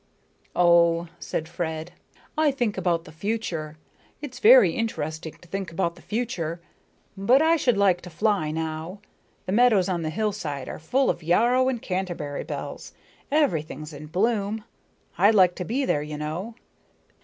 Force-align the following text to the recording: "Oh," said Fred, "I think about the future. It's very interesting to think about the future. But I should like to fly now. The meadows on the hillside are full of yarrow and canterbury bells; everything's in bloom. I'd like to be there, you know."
"Oh," 0.55 1.09
said 1.19 1.47
Fred, 1.47 1.91
"I 2.35 2.49
think 2.49 2.75
about 2.75 3.03
the 3.05 3.11
future. 3.11 3.77
It's 4.19 4.39
very 4.39 4.71
interesting 4.71 5.35
to 5.35 5.47
think 5.47 5.71
about 5.71 5.93
the 5.93 6.01
future. 6.01 6.59
But 7.15 7.39
I 7.39 7.55
should 7.55 7.77
like 7.77 8.01
to 8.01 8.09
fly 8.09 8.49
now. 8.49 8.99
The 9.45 9.51
meadows 9.51 9.87
on 9.87 10.01
the 10.01 10.09
hillside 10.09 10.67
are 10.67 10.79
full 10.79 11.11
of 11.11 11.21
yarrow 11.21 11.69
and 11.69 11.79
canterbury 11.79 12.43
bells; 12.43 12.93
everything's 13.31 13.93
in 13.93 14.07
bloom. 14.07 14.63
I'd 15.19 15.35
like 15.35 15.53
to 15.57 15.65
be 15.65 15.85
there, 15.85 16.01
you 16.01 16.17
know." 16.17 16.55